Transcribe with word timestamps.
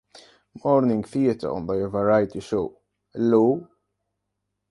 Morning 0.63 1.03
Theatre 1.03 1.51
on 1.51 1.67
their 1.67 1.87
variety 1.87 2.39
show, 2.39 2.75
Hello! 3.13 3.67